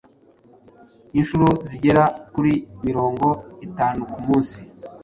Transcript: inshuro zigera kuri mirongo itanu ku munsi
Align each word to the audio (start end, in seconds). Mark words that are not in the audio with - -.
inshuro 1.19 1.47
zigera 1.69 2.03
kuri 2.33 2.53
mirongo 2.87 3.27
itanu 3.67 4.01
ku 4.11 4.19
munsi 4.25 4.57